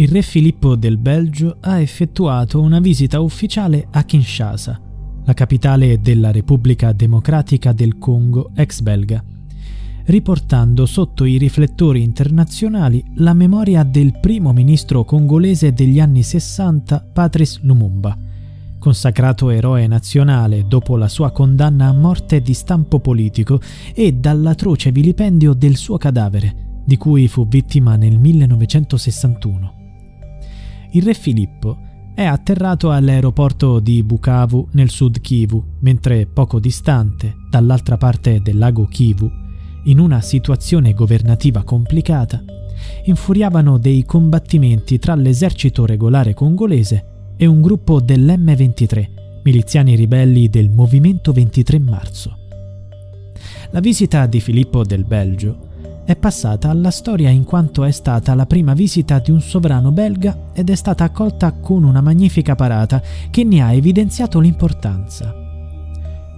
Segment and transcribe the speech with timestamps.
[0.00, 4.80] il re Filippo del Belgio ha effettuato una visita ufficiale a Kinshasa,
[5.24, 9.20] la capitale della Repubblica Democratica del Congo ex belga,
[10.04, 17.58] riportando sotto i riflettori internazionali la memoria del primo ministro congolese degli anni 60 Patrice
[17.62, 18.16] Lumumba,
[18.78, 23.60] consacrato eroe nazionale dopo la sua condanna a morte di stampo politico
[23.92, 29.77] e dall'atroce vilipendio del suo cadavere, di cui fu vittima nel 1961
[30.92, 31.78] il re Filippo
[32.14, 38.86] è atterrato all'aeroporto di Bukavu nel sud Kivu, mentre poco distante, dall'altra parte del lago
[38.86, 39.30] Kivu,
[39.84, 42.42] in una situazione governativa complicata,
[43.04, 51.32] infuriavano dei combattimenti tra l'esercito regolare congolese e un gruppo dell'M23, miliziani ribelli del Movimento
[51.32, 52.36] 23 Marzo.
[53.70, 55.67] La visita di Filippo del Belgio
[56.08, 60.52] è passata alla storia in quanto è stata la prima visita di un sovrano belga
[60.54, 65.34] ed è stata accolta con una magnifica parata che ne ha evidenziato l'importanza.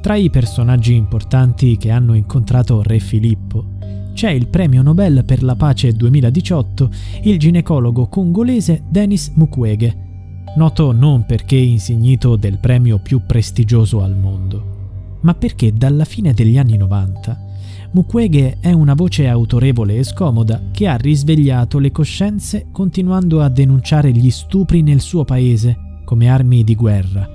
[0.00, 3.64] Tra i personaggi importanti che hanno incontrato Re Filippo
[4.12, 6.90] c'è il premio Nobel per la pace 2018,
[7.22, 15.18] il ginecologo congolese Denis Mukwege, noto non perché insignito del premio più prestigioso al mondo,
[15.22, 17.45] ma perché dalla fine degli anni 90
[17.92, 24.10] Mukwege è una voce autorevole e scomoda che ha risvegliato le coscienze continuando a denunciare
[24.10, 27.28] gli stupri nel suo paese come armi di guerra,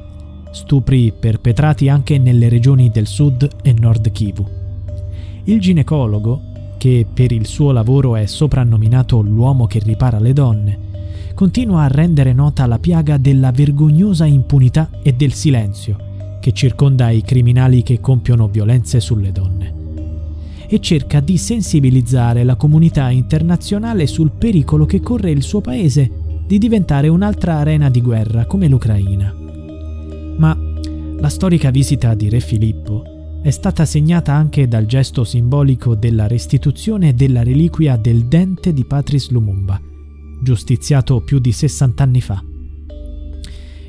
[0.52, 4.46] stupri perpetrati anche nelle regioni del sud e nord Kivu.
[5.46, 10.80] Il ginecologo, che per il suo lavoro è soprannominato l'uomo che ripara le donne,
[11.34, 16.09] continua a rendere nota la piaga della vergognosa impunità e del silenzio
[16.40, 19.81] che circonda i criminali che compiono violenze sulle donne
[20.74, 26.09] e cerca di sensibilizzare la comunità internazionale sul pericolo che corre il suo paese
[26.48, 29.36] di diventare un'altra arena di guerra come l'Ucraina.
[30.38, 30.58] Ma
[31.18, 33.04] la storica visita di Re Filippo
[33.44, 39.34] è stata segnata anche dal gesto simbolico della restituzione della reliquia del dente di Patrice
[39.34, 39.78] Lumumba,
[40.42, 42.42] giustiziato più di 60 anni fa.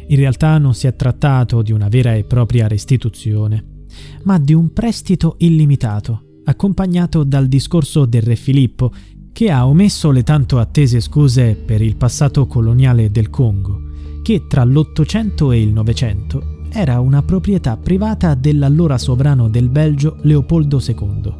[0.08, 3.84] In realtà non si è trattato di una vera e propria restituzione,
[4.24, 8.92] ma di un prestito illimitato accompagnato dal discorso del re Filippo,
[9.32, 13.80] che ha omesso le tanto attese scuse per il passato coloniale del Congo,
[14.22, 20.80] che tra l'Ottocento e il Novecento era una proprietà privata dell'allora sovrano del Belgio Leopoldo
[20.84, 21.34] II.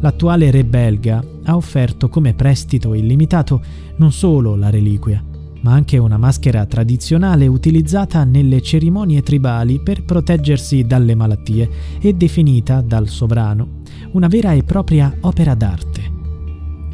[0.00, 3.62] L'attuale re belga ha offerto come prestito illimitato
[3.96, 5.22] non solo la reliquia,
[5.62, 11.68] ma anche una maschera tradizionale utilizzata nelle cerimonie tribali per proteggersi dalle malattie
[12.00, 13.79] e definita dal sovrano
[14.12, 16.10] una vera e propria opera d'arte.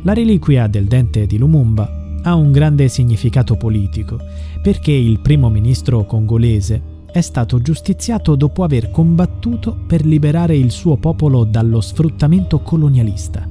[0.02, 4.18] La reliquia del dente di Lumumba ha un grande significato politico,
[4.62, 10.96] perché il primo ministro congolese è stato giustiziato dopo aver combattuto per liberare il suo
[10.96, 13.48] popolo dallo sfruttamento colonialista.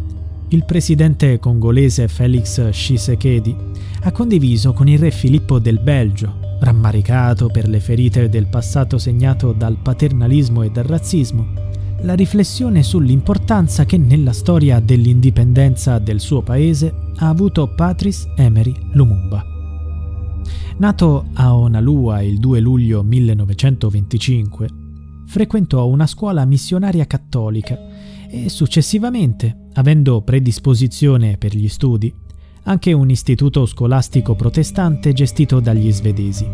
[0.50, 3.56] Il presidente congolese Felix Tshisekedi
[4.02, 9.52] ha condiviso con il re Filippo del Belgio, rammaricato per le ferite del passato segnato
[9.52, 11.48] dal paternalismo e dal razzismo,
[12.06, 19.44] la riflessione sull'importanza che nella storia dell'indipendenza del suo paese ha avuto Patrice Emery Lumumba.
[20.78, 24.68] Nato a Onalua il 2 luglio 1925,
[25.26, 27.76] frequentò una scuola missionaria cattolica
[28.30, 32.14] e successivamente, avendo predisposizione per gli studi,
[32.64, 36.48] anche un istituto scolastico protestante gestito dagli svedesi.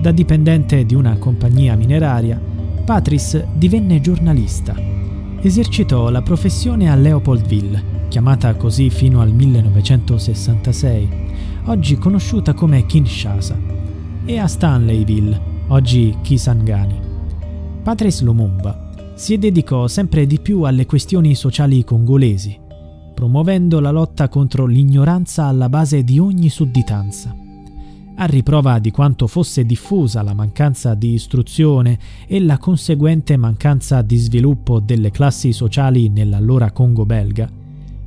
[0.00, 2.51] Da dipendente di una compagnia mineraria,
[2.84, 4.74] Patrice divenne giornalista.
[5.40, 11.08] Esercitò la professione a Leopoldville, chiamata così fino al 1966,
[11.66, 13.56] oggi conosciuta come Kinshasa,
[14.24, 16.98] e a Stanleyville, oggi Kisangani.
[17.84, 22.58] Patrice Lumumba si dedicò sempre di più alle questioni sociali congolesi,
[23.14, 27.36] promuovendo la lotta contro l'ignoranza alla base di ogni sudditanza
[28.16, 34.16] a riprova di quanto fosse diffusa la mancanza di istruzione e la conseguente mancanza di
[34.16, 37.50] sviluppo delle classi sociali nell'allora Congo belga,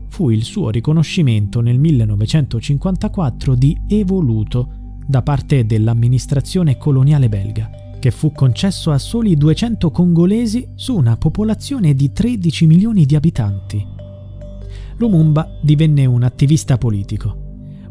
[0.08, 4.70] fu il suo riconoscimento nel 1954 di evoluto
[5.06, 7.70] da parte dell'amministrazione coloniale belga,
[8.00, 13.86] che fu concesso a soli 200 congolesi su una popolazione di 13 milioni di abitanti.
[14.98, 17.45] Lumumba divenne un attivista politico,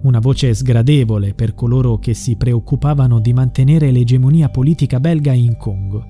[0.05, 6.07] una voce sgradevole per coloro che si preoccupavano di mantenere l'egemonia politica belga in Congo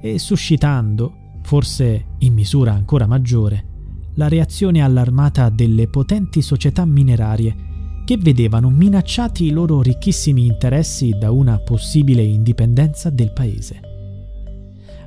[0.00, 3.66] e suscitando, forse in misura ancora maggiore,
[4.14, 7.70] la reazione allarmata delle potenti società minerarie
[8.04, 13.80] che vedevano minacciati i loro ricchissimi interessi da una possibile indipendenza del paese.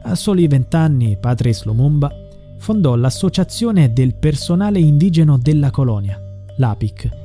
[0.04, 2.10] A soli vent'anni Patrice Lumumba
[2.58, 6.20] fondò l'Associazione del personale indigeno della colonia,
[6.58, 7.24] l'APIC,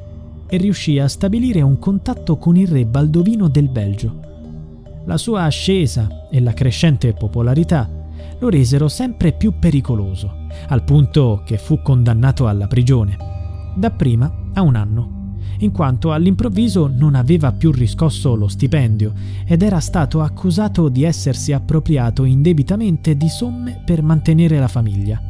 [0.51, 4.21] e riuscì a stabilire un contatto con il re Baldovino del Belgio.
[5.07, 7.89] La sua ascesa e la crescente popolarità
[8.39, 13.17] lo resero sempre più pericoloso, al punto che fu condannato alla prigione,
[13.77, 15.19] dapprima a un anno
[15.61, 19.13] in quanto all'improvviso non aveva più riscosso lo stipendio
[19.45, 25.30] ed era stato accusato di essersi appropriato indebitamente di somme per mantenere la famiglia.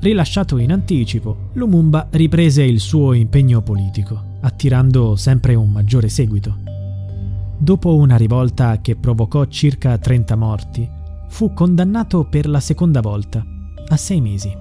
[0.00, 6.56] Rilasciato in anticipo, Lumumba riprese il suo impegno politico, attirando sempre un maggiore seguito.
[7.58, 10.88] Dopo una rivolta che provocò circa 30 morti,
[11.28, 13.44] fu condannato per la seconda volta,
[13.88, 14.54] a sei mesi,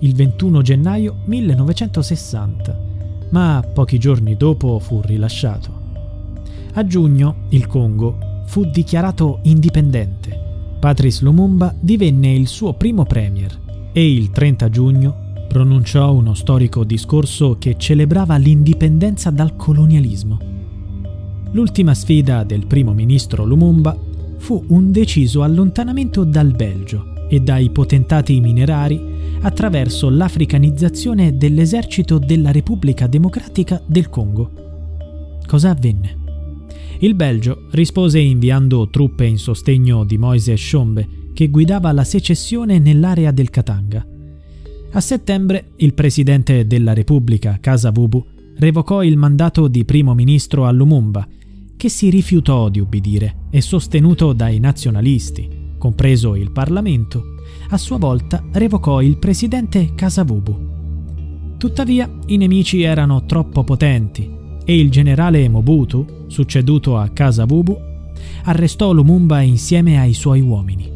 [0.00, 2.86] il 21 gennaio 1960
[3.30, 5.84] ma pochi giorni dopo fu rilasciato.
[6.74, 10.44] A giugno il Congo fu dichiarato indipendente.
[10.78, 13.64] Patrice Lumumba divenne il suo primo premier
[13.96, 15.16] e il 30 giugno
[15.48, 20.38] pronunciò uno storico discorso che celebrava l'indipendenza dal colonialismo.
[21.52, 23.98] L'ultima sfida del primo ministro Lumumba
[24.36, 29.00] fu un deciso allontanamento dal Belgio e dai potentati minerari
[29.40, 34.50] attraverso l'africanizzazione dell'esercito della Repubblica Democratica del Congo.
[35.46, 36.18] Cosa avvenne?
[36.98, 43.30] Il Belgio rispose inviando truppe in sostegno di Moise Shombe, che guidava la secessione nell'area
[43.30, 44.02] del Katanga.
[44.92, 48.24] A settembre il presidente della Repubblica, Kasavubu,
[48.56, 51.28] revocò il mandato di primo ministro a Lumumba,
[51.76, 57.34] che si rifiutò di ubbidire e sostenuto dai nazionalisti, compreso il Parlamento,
[57.68, 61.54] a sua volta revocò il presidente Kasavubu.
[61.58, 64.26] Tuttavia i nemici erano troppo potenti
[64.64, 67.78] e il generale Mobutu, succeduto a Kasavubu,
[68.44, 70.95] arrestò Lumumba insieme ai suoi uomini.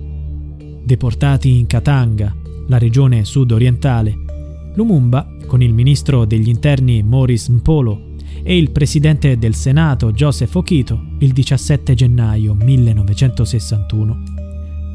[0.91, 2.35] Deportati in Katanga,
[2.67, 9.55] la regione sud-orientale, Lumumba, con il ministro degli interni Maurice Mpolo e il presidente del
[9.55, 14.23] Senato Joseph Okito, il 17 gennaio 1961,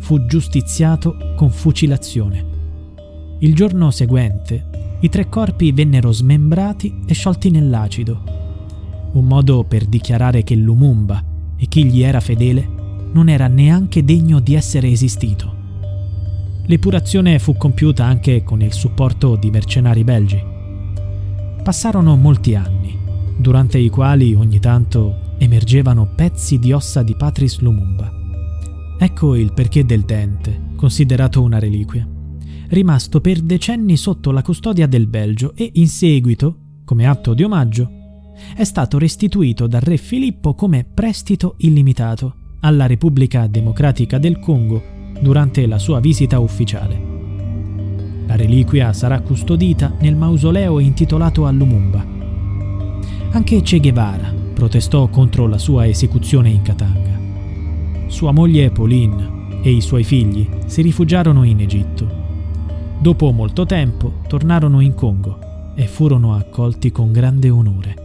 [0.01, 2.45] fu giustiziato con fucilazione.
[3.39, 8.21] Il giorno seguente i tre corpi vennero smembrati e sciolti nell'acido,
[9.13, 11.24] un modo per dichiarare che Lumumba
[11.56, 12.68] e chi gli era fedele
[13.13, 15.55] non era neanche degno di essere esistito.
[16.68, 20.44] L'epurazione fu compiuta anche con il supporto di mercenari belgi.
[21.62, 22.98] Passarono molti anni,
[23.38, 28.12] durante i quali ogni tanto emergevano pezzi di ossa di Patrice Lumumba.
[28.98, 32.08] Ecco il perché del dente, considerato una reliquia.
[32.70, 37.92] Rimasto per decenni sotto la custodia del Belgio e in seguito, come atto di omaggio,
[38.56, 45.66] è stato restituito dal re Filippo come prestito illimitato alla Repubblica Democratica del Congo durante
[45.66, 47.14] la sua visita ufficiale.
[48.28, 52.06] La reliquia sarà custodita nel mausoleo intitolato a Lumumba.
[53.31, 57.19] Anche Che Guevara protestò contro la sua esecuzione in Katanga.
[58.07, 62.07] Sua moglie Pauline e i suoi figli si rifugiarono in Egitto.
[63.00, 68.05] Dopo molto tempo tornarono in Congo e furono accolti con grande onore.